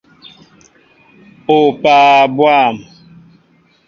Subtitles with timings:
[1.57, 2.75] Opaa bwȃm!